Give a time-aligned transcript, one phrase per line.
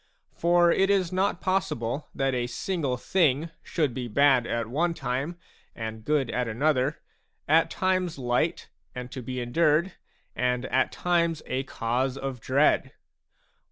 [0.33, 5.37] For it is not possible that a single thing should be bad at one time
[5.75, 7.03] and good at another,
[7.47, 9.91] at times light and to be endured,
[10.35, 12.93] and at times a cause of dread.